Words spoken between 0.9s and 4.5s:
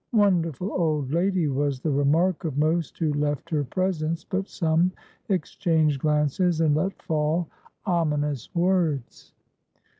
lady!" was the remark of most who left her presence; but